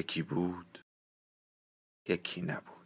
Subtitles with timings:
[0.00, 0.84] یکی بود
[2.08, 2.79] یکی نبود.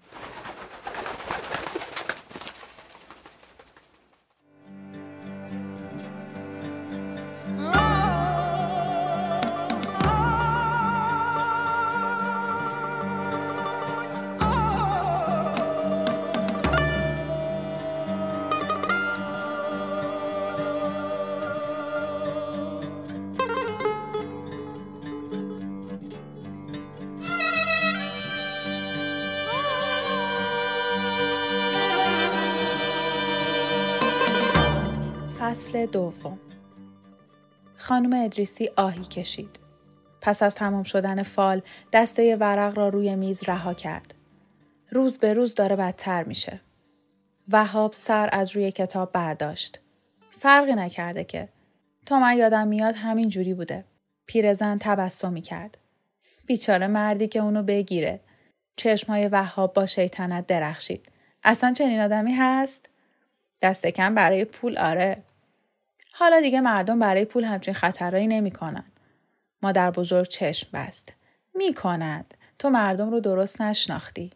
[35.54, 36.38] فصل دوم
[37.76, 39.58] خانم ادریسی آهی کشید.
[40.20, 44.14] پس از تمام شدن فال دسته ورق را روی میز رها کرد.
[44.90, 46.60] روز به روز داره بدتر میشه.
[47.48, 49.80] وهاب سر از روی کتاب برداشت.
[50.30, 51.48] فرقی نکرده که.
[52.06, 53.84] تا من یادم میاد همین جوری بوده.
[54.26, 55.78] پیرزن تبسمی کرد.
[56.46, 58.20] بیچاره مردی که اونو بگیره.
[58.76, 61.12] چشمهای وهاب با شیطنت درخشید.
[61.44, 62.90] اصلا چنین آدمی هست؟
[63.62, 65.22] دست کم برای پول آره.
[66.16, 68.84] حالا دیگه مردم برای پول همچین خطرهایی نمی‌کنن.
[69.62, 71.14] مادر بزرگ چشم بست.
[71.54, 72.34] می‌کند.
[72.58, 74.30] تو مردم رو درست نشناختی.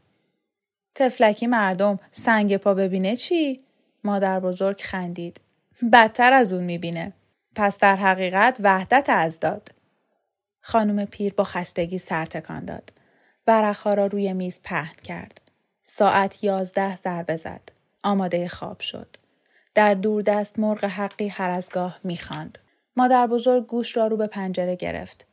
[0.95, 3.61] تفلکی مردم سنگ پا ببینه چی؟
[4.05, 5.41] مادر بزرگ خندید.
[5.93, 7.13] بدتر از اون می‌بینه.
[7.55, 9.69] پس در حقیقت وحدت از داد.
[10.61, 12.93] خانم پیر با خستگی سر تکان داد.
[13.47, 15.41] ورقها را روی میز پهن کرد.
[15.83, 17.73] ساعت یازده ضربه زد.
[18.03, 19.17] آماده خواب شد.
[19.79, 22.59] در دست مرغ حقی هر از گاه می‌خواند.
[22.97, 25.27] مادر بزرگ گوش را رو به پنجره گرفت.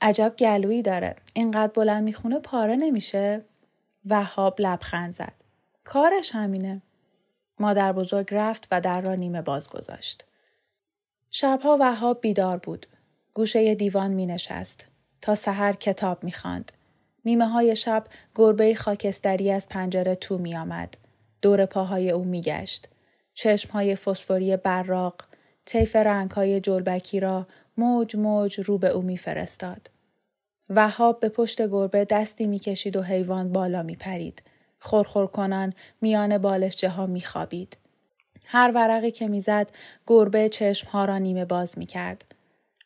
[0.00, 1.16] عجب گلویی داره.
[1.34, 3.44] اینقدر بلند می‌خونه پاره نمیشه؟
[4.06, 5.34] وهاب لبخند زد.
[5.84, 6.82] کارش همینه.
[7.60, 10.24] مادر بزرگ رفت و در را نیمه باز گذاشت.
[11.30, 12.86] شبها وهاب بیدار بود.
[13.34, 14.88] گوشه دیوان می نشست.
[15.20, 16.72] تا سحر کتاب می خاند.
[17.24, 18.04] نیمه های شب
[18.34, 20.96] گربه خاکستری از پنجره تو می آمد.
[21.42, 22.88] دور پاهای او می گشت.
[23.72, 25.14] های فسفوری براق،
[25.64, 25.96] طیف
[26.36, 27.46] های جلبکی را
[27.76, 29.90] موج موج رو به او میفرستاد.
[30.70, 34.42] وهاب به پشت گربه دستی می‌کشید و حیوان بالا میپرید.
[34.80, 37.76] خورخور کنان میان بالشجه ها میخوابید.
[38.44, 39.70] هر ورقی که می‌زد
[40.06, 40.50] گربه
[40.92, 42.24] ها را نیمه باز می‌کرد.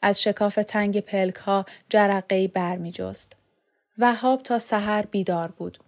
[0.02, 3.36] از شکاف تنگ پلک ها جرقه بر می جست.
[3.98, 5.78] وهاب تا سحر بیدار بود.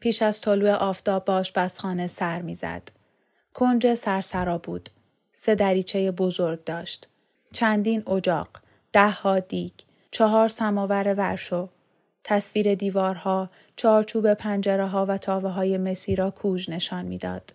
[0.00, 2.82] پیش از طلوع آفتاب باش بسخانه سر می‌زد.
[3.54, 4.90] کنج سرسرا بود.
[5.32, 7.08] سه دریچه بزرگ داشت.
[7.52, 8.48] چندین اجاق،
[8.92, 9.72] ده ها دیگ،
[10.10, 11.68] چهار سماور ورشو،
[12.24, 17.54] تصویر دیوارها، چارچوب پنجره ها و تاوه های مسی را کوژ نشان می‌داد.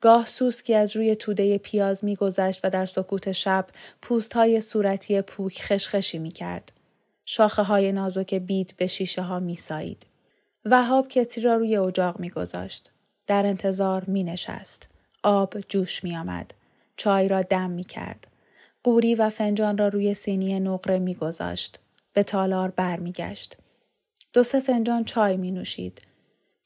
[0.00, 3.66] گاه سوسکی از روی توده پیاز میگذشت و در سکوت شب
[4.02, 6.72] پوست های صورتی پوک خشخشی می کرد.
[7.24, 10.06] شاخه های نازک بید به شیشه ها می سایید.
[10.64, 12.90] وهاب کتری را روی اجاق می گذاشت.
[13.26, 14.88] در انتظار می نشست.
[15.22, 16.54] آب جوش می آمد.
[16.96, 18.26] چای را دم می کرد.
[18.84, 21.80] قوری و فنجان را روی سینی نقره می گذاشت.
[22.12, 23.56] به تالار بر می گشت.
[24.32, 26.02] دو سه فنجان چای می نوشید.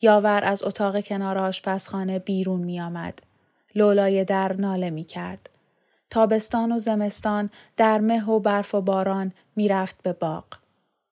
[0.00, 3.18] یاور از اتاق کنار آشپزخانه بیرون می آمد.
[3.74, 5.50] لولای در ناله می کرد.
[6.10, 10.44] تابستان و زمستان در مه و برف و باران می رفت به باغ.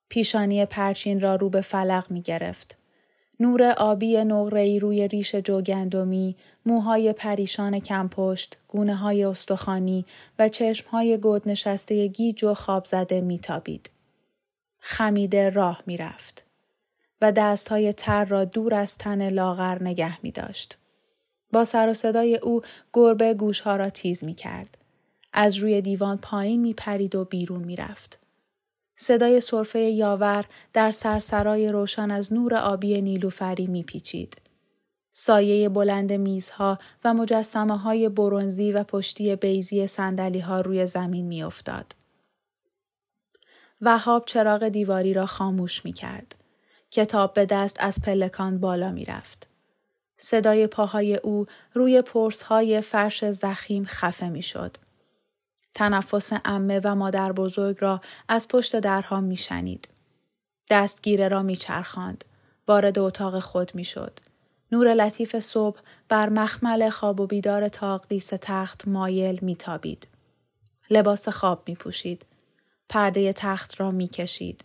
[0.08, 2.79] پیشانی پرچین را رو به فلق می گرفت.
[3.40, 6.36] نور آبی نقره‌ای روی ریش جوگندمی،
[6.66, 10.04] موهای پریشان کمپشت، گونه های استخوانی
[10.38, 13.90] و چشم های گود نشسته گیج و خواب زده میتابید.
[14.78, 16.46] خمیده راه می‌رفت
[17.20, 20.78] و دست های تر را دور از تن لاغر نگه می داشت.
[21.52, 22.62] با سر و صدای او
[22.92, 24.78] گربه گوشها را تیز می کرد.
[25.32, 28.18] از روی دیوان پایین می پرید و بیرون می رفت.
[29.02, 34.36] صدای صرفه یاور در سرسرای روشن از نور آبی نیلوفری میپیچید.
[35.12, 41.94] سایه بلند میزها و مجسمه های برونزی و پشتی بیزی سندلی ها روی زمین میافتاد.
[43.80, 46.34] وهاب چراغ دیواری را خاموش می کرد.
[46.90, 49.46] کتاب به دست از پلکان بالا می رفت.
[50.16, 54.76] صدای پاهای او روی پرس های فرش زخیم خفه می شد.
[55.74, 59.88] تنفس امه و مادر بزرگ را از پشت درها می شنید.
[60.70, 62.24] دستگیره را می چرخاند.
[62.68, 64.18] وارد اتاق خود می شد.
[64.72, 70.08] نور لطیف صبح بر مخمل خواب و بیدار تاقدیس تخت مایل می تابید.
[70.90, 72.26] لباس خواب می پوشید.
[72.88, 74.64] پرده تخت را می کشید.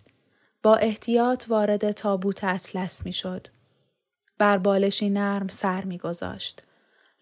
[0.64, 3.48] با احتیاط وارد تابوت اطلس می شد.
[4.38, 6.64] بر بالشی نرم سر می گذاشت.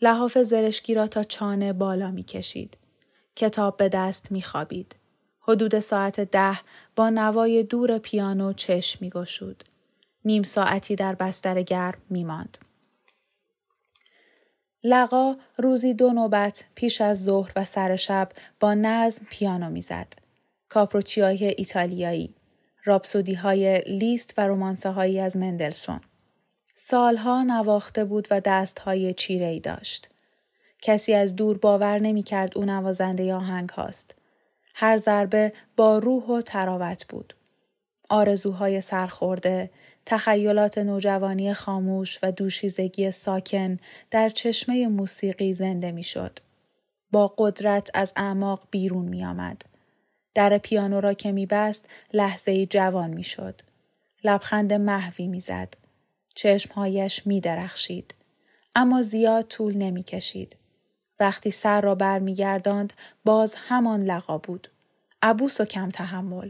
[0.02, 2.78] لحاف زرشکی را تا چانه بالا می کشید.
[3.36, 4.96] کتاب به دست می خوابید.
[5.42, 6.60] حدود ساعت ده
[6.96, 9.64] با نوای دور پیانو چشم می گشود.
[10.26, 12.58] نیم ساعتی در بستر گرم می ماند.
[14.84, 20.14] لقا روزی دو نوبت پیش از ظهر و سر شب با نظم پیانو می‌زد.
[20.70, 22.36] کاپروچیای ایتالیایی،
[22.86, 26.02] رابسودی های لیست و رومانسه هایی از مندلسون.
[26.76, 30.10] سالها نواخته بود و دستهای چیره ای داشت.
[30.86, 34.16] کسی از دور باور نمی کرد او نوازنده آهنگ هاست.
[34.76, 37.36] هر ضربه با روح و تراوت بود.
[38.10, 39.70] آرزوهای سرخورده،
[40.06, 43.78] تخیلات نوجوانی خاموش و دوشیزگی ساکن
[44.12, 46.40] در چشمه موسیقی زنده می‌شد.
[47.12, 49.62] با قدرت از اعماق بیرون می آمد.
[50.34, 53.62] در پیانو را که می بست لحظه جوان می شد.
[54.24, 55.74] لبخند محوی می زد.
[56.36, 58.16] چشمهایش می درخشید.
[58.76, 60.56] اما زیاد طول نمی کشید.
[61.20, 62.94] وقتی سر را برمیگرداند
[63.26, 64.68] باز همان لقا بود.
[65.22, 66.50] عبوس و کم تحمل.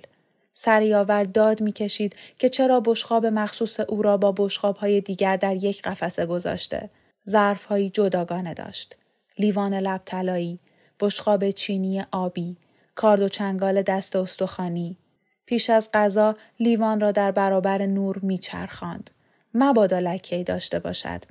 [0.54, 5.82] سریاور داد می‌کشید که چرا بشخاب مخصوص او را با بشخاب های دیگر در یک
[5.82, 6.90] قفسه گذاشته.
[7.30, 8.96] ظرف هایی جداگانه داشت.
[9.38, 10.60] لیوان لب طلایی،
[11.00, 12.58] بشخاب چینی آبی،
[12.96, 14.98] کارد و چنگال دست استخوانی.
[15.46, 19.10] پیش از غذا لیوان را در برابر نور میچرخاند.
[19.54, 21.24] مبادا لکه داشته باشد.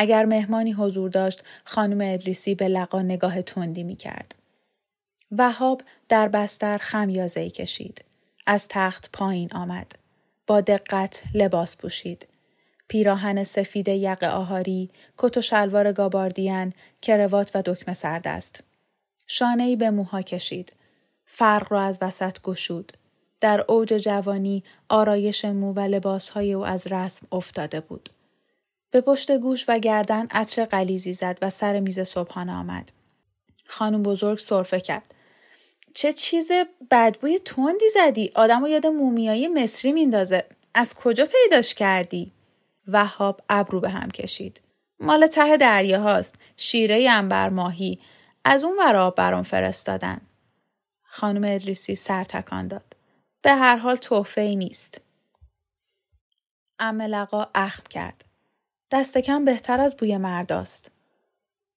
[0.00, 4.34] اگر مهمانی حضور داشت خانم ادریسی به لقا نگاه تندی می کرد.
[5.32, 8.04] وهاب در بستر خمیازه کشید.
[8.46, 9.92] از تخت پایین آمد.
[10.46, 12.26] با دقت لباس پوشید.
[12.88, 18.64] پیراهن سفید یق آهاری، کت و شلوار گاباردین، کروات و دکمه سردست.
[19.26, 20.72] شانه ای به موها کشید.
[21.26, 22.92] فرق را از وسط گشود.
[23.40, 28.10] در اوج جوانی آرایش مو و لباسهای او از رسم افتاده بود.
[28.90, 32.92] به پشت گوش و گردن عطر قلیزی زد و سر میز صبحانه آمد.
[33.66, 35.14] خانم بزرگ صرفه کرد.
[35.94, 36.50] چه چیز
[36.90, 40.44] بدبوی تندی زدی؟ آدم و یاد مومیایی مصری میندازه.
[40.74, 42.32] از کجا پیداش کردی؟
[42.88, 44.60] وهاب ابرو به هم کشید.
[45.00, 47.98] مال ته دریا هاست شیره انبر ماهی.
[48.44, 50.20] از اون ورا برام فرستادن.
[51.02, 52.96] خانم ادریسی سر تکان داد.
[53.42, 55.00] به هر حال تحفه ای نیست.
[56.80, 58.29] لقا اخم کرد.
[58.92, 60.90] دست کم بهتر از بوی مرداست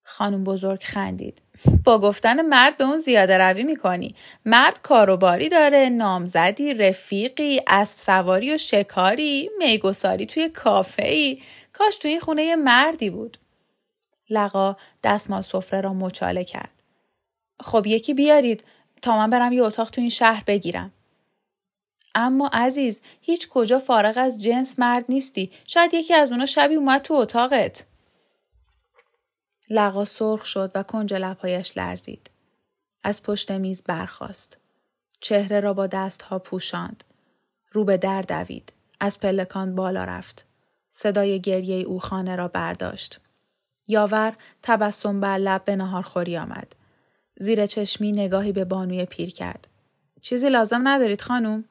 [0.04, 1.42] خانم بزرگ خندید.
[1.86, 4.16] با گفتن مرد به اون زیاده روی می‌کنی.
[4.46, 11.42] مرد کاروباری داره، نامزدی، رفیقی، اسب سواری و شکاری، میگساری توی کافه ای.
[11.74, 13.38] کاش توی این خونه مردی بود.
[14.30, 16.84] لقا دستمال سفره را مچاله کرد.
[17.60, 18.64] خب یکی بیارید
[19.02, 20.92] تا من برم یه اتاق تو این شهر بگیرم.
[22.16, 25.52] اما عزیز هیچ کجا فارغ از جنس مرد نیستی.
[25.68, 27.86] شاید یکی از اونا شبی اومد تو اتاقت.
[29.70, 32.30] لقا سرخ شد و کنج لبهایش لرزید.
[33.04, 34.58] از پشت میز برخاست.
[35.20, 37.04] چهره را با دستها پوشاند.
[37.72, 38.74] رو به در دوید.
[39.00, 40.46] از پلکان بالا رفت.
[40.90, 43.20] صدای گریه او خانه را برداشت.
[43.88, 46.76] یاور تبسم بر لب به نهارخوری آمد.
[47.38, 49.68] زیر چشمی نگاهی به بانوی پیر کرد.
[50.22, 51.66] چیزی لازم ندارید خانم؟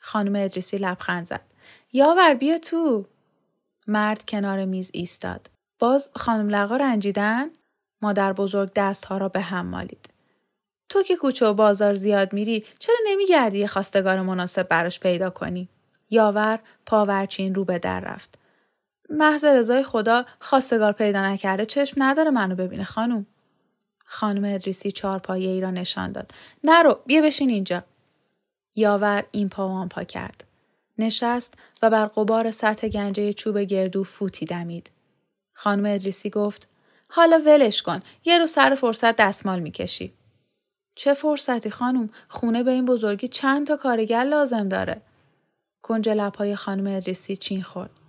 [0.00, 1.44] خانم ادریسی لبخند زد.
[1.92, 3.06] یاور بیا تو.
[3.86, 5.50] مرد کنار میز ایستاد.
[5.78, 7.50] باز خانم لقا رنجیدن؟
[8.02, 10.10] مادر بزرگ دستها را به هم مالید.
[10.88, 15.68] تو که کوچه و بازار زیاد میری چرا نمیگردی یه خواستگار مناسب براش پیدا کنی؟
[16.10, 18.38] یاور پاورچین رو به در رفت.
[19.10, 23.26] محض رضای خدا خواستگار پیدا نکرده چشم نداره منو ببینه خانم.
[24.04, 26.30] خانم ادریسی چهار پایه ای را نشان داد.
[26.64, 27.84] نرو بیا بشین اینجا.
[28.74, 30.44] یاور این پا و پا کرد.
[30.98, 34.90] نشست و بر قبار سطح گنجه چوب گردو فوتی دمید.
[35.54, 36.68] خانم ادریسی گفت
[37.08, 40.12] حالا ولش کن یه رو سر فرصت دستمال می‌کشی.
[40.94, 45.02] چه فرصتی خانم خونه به این بزرگی چند تا کارگر لازم داره.
[45.82, 47.99] کنج لبهای خانم ادریسی چین خورد.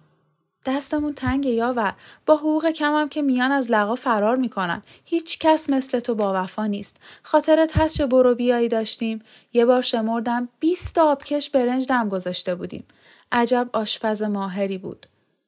[0.65, 1.93] دستمون تنگ یاور
[2.25, 6.65] با حقوق کمم که میان از لقا فرار می‌کنن هیچ کس مثل تو با وفا
[6.65, 9.21] نیست خاطرت هست چه برو بیایی داشتیم
[9.53, 12.83] یه بار شمردم 20 آبکش برنج دم گذاشته بودیم
[13.31, 15.05] عجب آشپز ماهری بود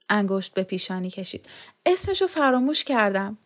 [0.09, 1.45] انگشت به پیشانی کشید.
[1.85, 3.37] اسمشو فراموش کردم.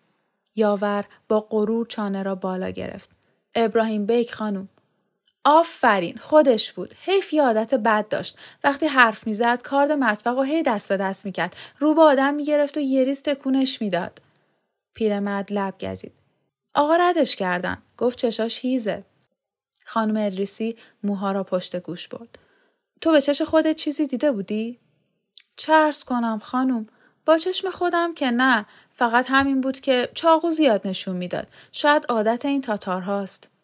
[0.55, 3.09] یاور با غرور چانه را بالا گرفت.
[3.55, 4.69] ابراهیم بیک خانم.
[5.49, 6.95] آفرین خودش بود.
[7.05, 8.37] حیف یه عادت بد داشت.
[8.63, 11.55] وقتی حرف می‌زد کارد مطبق و هی دست به دست می‌کرد.
[11.79, 14.21] رو به آدم می‌گرفت و یه ریز تکونش می‌داد.
[14.93, 16.11] پیرمرد لب گزید.
[16.73, 17.77] آقا ردش کردن.
[17.97, 19.03] گفت چشاش هیزه.
[19.85, 22.39] خانم ادریسی موها را پشت گوش برد.
[23.01, 24.79] تو به چش خودت چیزی دیده بودی؟
[25.57, 26.87] چرس کنم خانم.
[27.25, 28.65] با چشم خودم که نه.
[28.93, 31.47] فقط همین بود که چاقو زیاد نشون می‌داد.
[31.71, 33.56] شاید عادت این تاتارهاست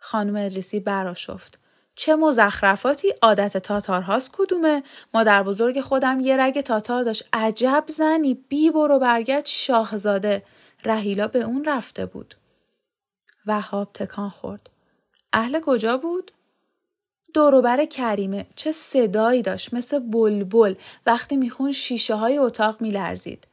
[0.00, 1.58] خانم ادریسی براشفت.
[1.94, 3.14] چه مزخرفاتی!
[3.22, 4.82] عادت تاتارهاست کدومه؟
[5.14, 7.28] مادر بزرگ خودم یه رگ تاتار داشت.
[7.32, 10.42] عجب زنی بی برو برگرد شاهزاده.
[10.84, 12.34] رهیلا به اون رفته بود.
[13.46, 14.70] وهاب تکان خورد.
[15.32, 16.32] اهل کجا بود؟
[17.34, 18.46] دوروبر کریمه.
[18.56, 20.74] چه صدایی داشت مثل بلبل.
[21.06, 23.46] وقتی میخون شیشه های اتاق میلرزید.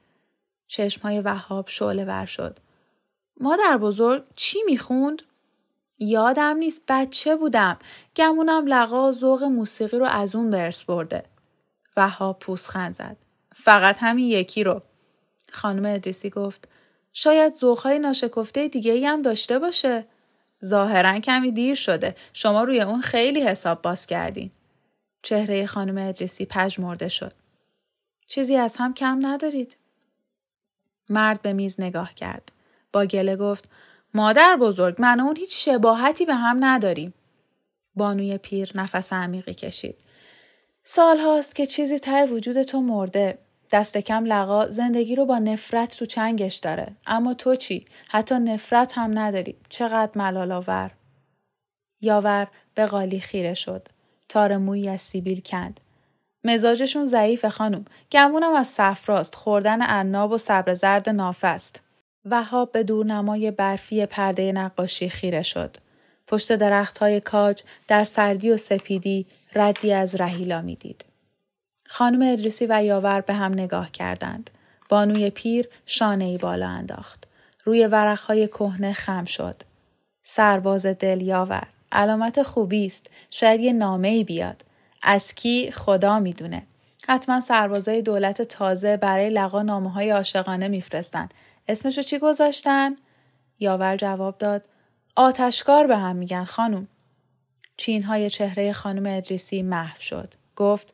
[0.67, 2.59] چشم های وهاب شعله ور شد.
[3.39, 5.21] مادر بزرگ چی می‌خوند؟
[5.99, 7.77] یادم نیست بچه بودم.
[8.15, 11.23] گمونم لقا ذوق موسیقی رو از اون برس برده.
[11.97, 13.17] وهاب پوسخند زد.
[13.55, 14.81] فقط همین یکی رو.
[15.51, 16.67] خانم ادریسی گفت
[17.13, 20.05] شاید ذوقهای ناشکفته دیگه ای هم داشته باشه.
[20.65, 22.15] ظاهرا کمی دیر شده.
[22.33, 24.51] شما روی اون خیلی حساب باز کردین.
[25.21, 27.33] چهره خانم ادریسی پژمرده شد.
[28.27, 29.77] چیزی از هم کم ندارید.
[31.09, 32.51] مرد به میز نگاه کرد.
[32.93, 33.69] با گله گفت
[34.13, 37.13] مادر بزرگ من اون هیچ شباهتی به هم نداریم.
[37.95, 39.95] بانوی پیر نفس عمیقی کشید.
[40.83, 43.37] سال هاست که چیزی ته وجود تو مرده.
[43.71, 46.95] دست کم لقا زندگی رو با نفرت تو چنگش داره.
[47.07, 49.55] اما تو چی؟ حتی نفرت هم نداری.
[49.69, 50.91] چقدر ملال آور.
[52.01, 53.87] یاور به قالی خیره شد.
[54.29, 55.79] تار مویی از سیبیل کند.
[56.43, 57.85] مزاجشون ضعیف خانم.
[58.11, 59.35] گمونم از صفراست.
[59.35, 61.83] خوردن عناب و صبر زرد نافست.
[62.31, 65.77] وهاب به دورنمای برفی پرده نقاشی خیره شد.
[66.27, 71.05] پشت درخت های کاج در سردی و سپیدی ردی از رهیلا می‌دید.
[71.87, 74.49] خانم ادریسی و یاور به هم نگاه کردند.
[74.89, 77.27] بانوی پیر شانه ای بالا انداخت.
[77.63, 79.55] روی ورقهای کهنه خم شد.
[80.23, 81.67] سرباز دل یاور.
[81.91, 83.09] علامت خوبی است.
[83.29, 84.65] شاید یه نامه ای بیاد.
[85.03, 86.67] از کی خدا می‌دونه.
[87.07, 91.29] حتما سربازای دولت تازه برای لقا نامه های عاشقانه میفرستن
[91.67, 92.95] اسمشو چی گذاشتن؟
[93.59, 94.65] یاور جواب داد
[95.15, 96.87] آتشکار به هم میگن خانم.
[97.77, 100.33] چینهای چهره خانم ادریسی محو شد.
[100.55, 100.93] گفت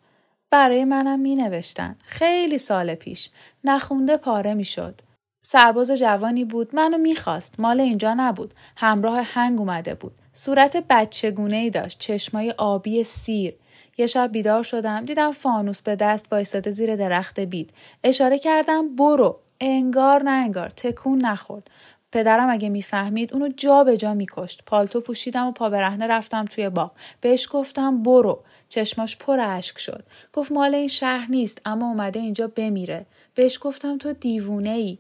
[0.49, 1.95] برای منم می نوشتن.
[2.05, 3.29] خیلی سال پیش.
[3.63, 5.01] نخونده پاره می شد.
[5.41, 6.75] سرباز جوانی بود.
[6.75, 7.59] منو می‌خواست.
[7.59, 8.53] مال اینجا نبود.
[8.77, 10.15] همراه هنگ اومده بود.
[10.33, 11.99] صورت بچگونه ای داشت.
[11.99, 13.55] چشمای آبی سیر.
[13.97, 15.05] یه شب بیدار شدم.
[15.05, 17.73] دیدم فانوس به دست وایستاده زیر درخت بید.
[18.03, 19.42] اشاره کردم برو.
[19.65, 21.69] انگار نه انگار تکون نخورد.
[22.11, 24.63] پدرم اگه می‌فهمید اونو جا به جا میکشت.
[24.65, 26.91] پالتو پوشیدم و پا برهنه رفتم توی باغ.
[27.21, 28.43] بهش گفتم برو.
[28.69, 30.03] چشماش پر اشک شد.
[30.33, 33.05] گفت مال این شهر نیست اما اومده اینجا بمیره.
[33.35, 34.97] بهش گفتم تو دیوونه ای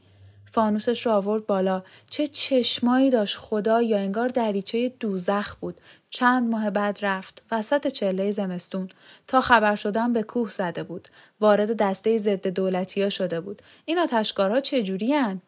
[0.51, 1.83] فانوسش رو آورد بالا.
[2.09, 5.81] چه چشمایی داشت خدا یا انگار دریچه دوزخ بود.
[6.09, 7.43] چند ماه بعد رفت.
[7.51, 8.89] وسط چله زمستون.
[9.27, 11.07] تا خبر شدن به کوه زده بود.
[11.39, 13.61] وارد دسته ضد دولتی ها شده بود.
[13.85, 15.41] این آتشکارها چجوری هن؟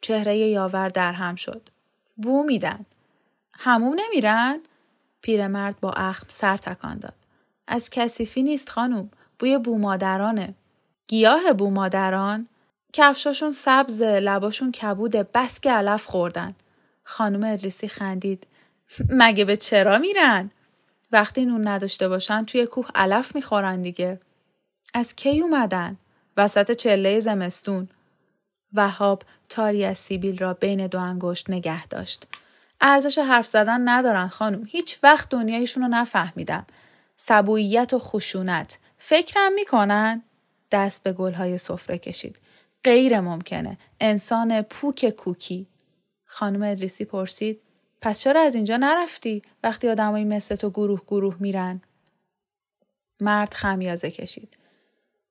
[0.00, 1.68] چهره یاور در هم شد.
[2.16, 2.86] بو میدن.
[3.52, 4.60] هموم نمیرن؟
[5.22, 7.14] پیرمرد با اخم سر تکان داد.
[7.66, 9.10] از کثیفی نیست خانوم.
[9.38, 10.54] بوی بومادرانه.
[11.08, 12.48] گیاه بومادران؟
[12.92, 16.54] کفشاشون سبز لباشون کبوده بس که علف خوردن.
[17.04, 18.46] خانم ادریسی خندید.
[19.08, 20.50] مگه به چرا میرن؟
[21.12, 24.20] وقتی نون نداشته باشن توی کوه علف می‌خورن دیگه.
[24.94, 25.96] از کی اومدن؟
[26.36, 27.88] وسط چله زمستون.
[28.72, 32.26] وهاب تاری از سیبیل را بین دو انگشت نگه داشت.
[32.80, 34.64] ارزش حرف زدن ندارن خانم.
[34.68, 36.66] هیچ وقت دنیایشون رو نفهمیدم.
[37.16, 38.78] سبوییت و خشونت.
[38.98, 40.22] فکرم می‌کنن؟
[40.72, 42.38] دست به گلهای سفره کشید.
[42.84, 43.78] غیر ممکنه.
[44.00, 45.66] انسان پوک کوکی.
[46.24, 47.60] خانم ادریسی پرسید
[48.00, 51.80] پس چرا از اینجا نرفتی وقتی آدمایی مثل تو گروه گروه میرن؟
[53.20, 54.56] مرد خمیازه کشید.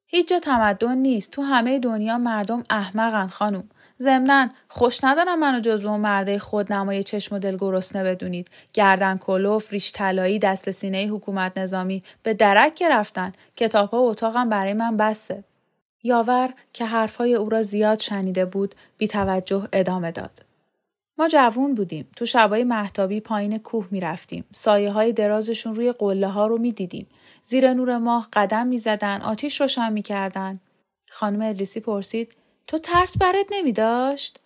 [0.05, 1.31] هیچ جا تمدن نیست.
[1.31, 3.69] تو همه دنیا مردم احمقن خانم.
[4.01, 9.71] ضمنا خوش ندارم منو جزو مرده خود نمای چشم و دل گرسنه بدونید گردن کلوف
[9.71, 14.97] ریش طلایی دست به سینه حکومت نظامی به درک گرفتن کتابها و اتاقم برای من
[14.97, 15.43] بسته
[16.03, 20.45] یاور که حرفهای او را زیاد شنیده بود بی توجه ادامه داد.
[21.17, 22.07] ما جوون بودیم.
[22.15, 24.45] تو شبای محتابی پایین کوه می رفتیم.
[24.53, 27.07] سایه های درازشون روی قله ها رو می دیدیم.
[27.43, 29.21] زیر نور ماه قدم می زدن.
[29.21, 30.59] آتیش روشن می کردن.
[31.09, 32.37] خانم ادریسی پرسید
[32.67, 34.39] تو ترس برد نمی داشت؟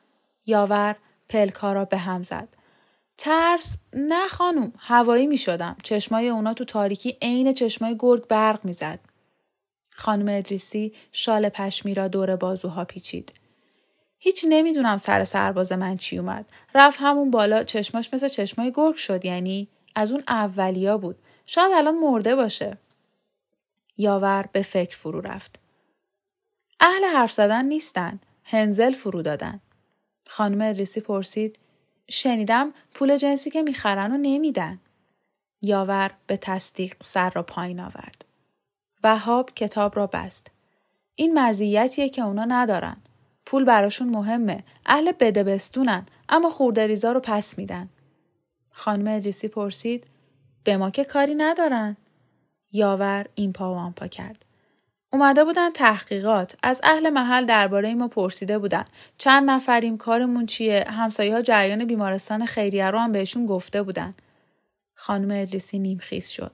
[0.45, 0.95] یاور
[1.29, 2.47] پلکا را به هم زد.
[3.17, 5.75] ترس نه خانوم هوایی می شدم.
[5.83, 8.99] چشمای اونا تو تاریکی عین چشمای گرگ برق می‌زد.
[9.95, 13.33] خانم ادریسی شال پشمی را دور بازوها پیچید.
[14.19, 16.45] هیچ نمی‌دونم سر سرباز من چی اومد.
[16.75, 21.15] رفت همون بالا چشماش مثل چشمای گرگ شد یعنی از اون اولیا بود.
[21.45, 22.77] شاید الان مرده باشه.
[23.97, 25.59] یاور به فکر فرو رفت.
[26.79, 28.19] اهل حرف زدن نیستن.
[28.43, 29.59] هنزل فرو دادن.
[30.27, 31.59] خانم ادریسی پرسید
[32.09, 34.79] شنیدم پول جنسی که می‌خرن و نمیدن.
[35.61, 38.22] یاور به تصدیق سر را پایین آورد.
[39.03, 40.51] وهاب کتاب را بست.
[41.15, 42.97] این مزیتیه که اونا ندارن.
[43.45, 44.63] پول براشون مهمه.
[44.85, 47.89] اهل بده بستونن اما خوردریزا رو پس میدن.
[48.71, 50.07] خانم ادریسی پرسید
[50.63, 51.97] به ما که کاری ندارن.
[52.71, 54.45] یاور این پا و آن پا کرد.
[55.13, 58.85] اومده بودن تحقیقات از اهل محل درباره ما پرسیده بودن
[59.17, 64.13] چند نفریم کارمون چیه همسایه ها جریان بیمارستان خیریه رو هم بهشون گفته بودن
[64.95, 66.51] خانم ادریسی نیمخیز شد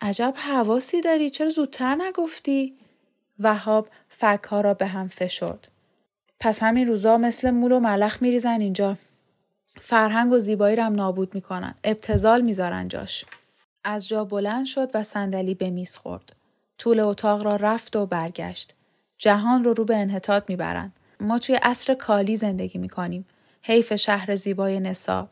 [0.00, 2.74] عجب حواسی داری چرا زودتر نگفتی
[3.38, 5.68] وهاب فک ها را به هم فشرد
[6.40, 8.96] پس همین روزا مثل مول و ملخ میریزن اینجا
[9.80, 13.24] فرهنگ و زیبایی رم نابود می‌کنن ابتزال می‌ذارن جاش
[13.84, 16.32] از جا بلند شد و صندلی به میز خورد
[16.78, 18.74] طول اتاق را رفت و برگشت.
[19.18, 20.92] جهان رو رو به انحطاط می‌برند.
[21.20, 23.26] ما توی عصر کالی زندگی می‌کنیم.
[23.62, 25.28] حیف شهر زیبای نسا.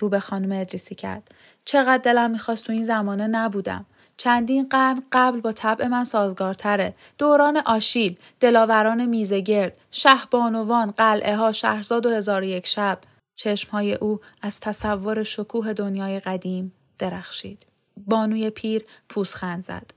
[0.00, 1.34] رو به خانم ادریسی کرد.
[1.64, 3.86] چقدر دلم می‌خواست تو این زمانه نبودم.
[4.16, 6.94] چندین قرن قبل با طبع من سازگارتره.
[7.18, 12.98] دوران آشیل، دلاوران میزگرد، شهبانوان، قلعه ها، شهرزاد و هزار یک شب.
[13.36, 17.66] چشمهای او از تصور شکوه دنیای قدیم درخشید.
[18.06, 19.90] بانوی پیر پوسخند زد.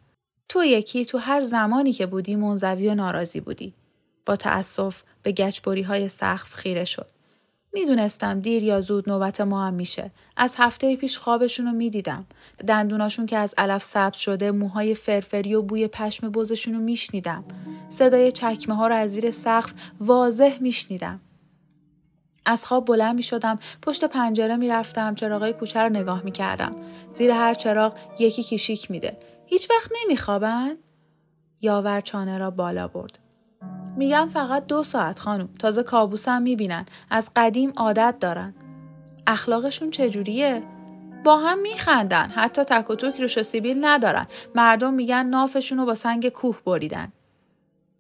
[0.50, 3.74] تو یکی تو هر زمانی که بودی منزوی و ناراضی بودی.
[4.26, 7.08] با تأسف به گچبری های سقف خیره شد.
[7.74, 10.12] می‌دونستم دیر یا زود نوبت ما هم میشه.
[10.38, 12.26] از هفته پیش خوابشون رو می‌دیدم.
[12.68, 17.44] دندوناشون که از علف سبز شده موهای فرفری و بوی پشم بزشون رو میشنیدم.
[17.90, 21.20] صدای چکمه ها رو از زیر سقف واضح میشنیدم.
[22.46, 26.72] از خواب بلند می شدم پشت پنجره می رفتم چراغای کوچه رو نگاه می کردم.
[27.14, 29.18] زیر هر چراغ یکی کشیک میده.
[29.46, 30.78] هیچ وقت نمیخوابن؟
[31.62, 33.20] یاور چانه را بالا برد.
[33.98, 35.50] میگم فقط دو ساعت خانم.
[35.60, 36.86] تازه کابوسم می‌بینن.
[37.10, 38.54] از قدیم عادت دارن.
[39.28, 40.64] اخلاقشون چجوریه؟
[41.24, 42.30] با هم میخندن.
[42.30, 44.28] حتی تک و توک روش سیبیل ندارن.
[44.56, 47.12] مردم میگن نافشون رو با سنگ کوه بریدن.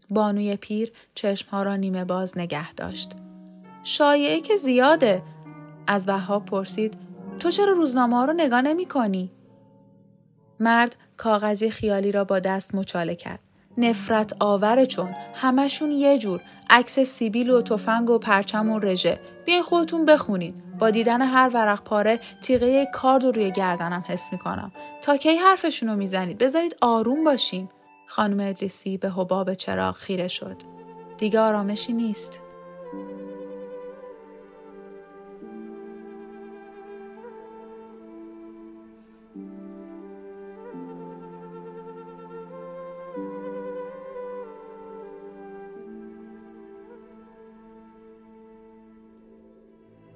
[0.10, 3.12] بانوی پیر چشمها را نیمه باز نگه داشت.
[3.84, 5.24] شایعه که زیاده.
[5.88, 6.98] از وهاب پرسید
[7.40, 9.32] تو چرا روزنامه رو نگاه نمی کنی؟
[10.60, 13.40] مرد کاغذی خیالی را با دست مچاله کرد.
[13.78, 15.16] نفرت آوره چون.
[15.34, 16.42] همشون یه جور.
[16.70, 19.20] عکس سیبیل و تفنگ و پرچم و رژه.
[19.46, 24.72] بیاین خودتون بخونید با دیدن هر ورق پاره تیغه کارد روی گردنم حس می‌کنم.
[25.02, 27.70] تا کی حرفشون رو می‌زنید؟ بذارید آروم باشیم
[28.08, 30.56] خانم ادریسی به حباب چراغ خیره شد.
[31.18, 32.42] دیگه آرامشی نیست.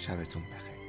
[0.00, 0.79] شبتون بخیر.